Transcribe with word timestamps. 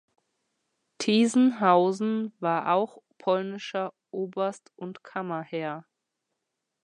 Tiesenhausen 0.97 2.33
war 2.39 2.73
auch 2.73 2.97
polnischer 3.19 3.93
Oberst 4.09 4.71
und 4.75 5.03
Kammerherr. 5.03 5.85